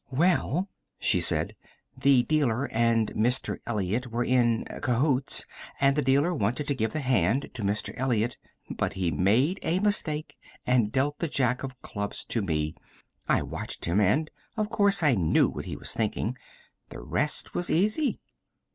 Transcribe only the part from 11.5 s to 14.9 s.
of clubs to me. I watched him, and, of